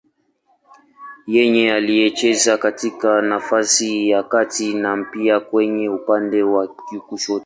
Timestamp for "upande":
5.89-6.43